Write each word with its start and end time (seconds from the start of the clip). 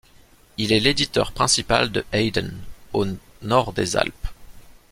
Il 0.57 0.71
est 0.73 0.79
l'éditeur 0.79 1.31
principal 1.31 1.91
de 1.91 2.03
Haydn 2.11 2.49
au 2.91 3.05
Nord 3.43 3.71
des 3.71 3.95
Alpes. 3.97 4.29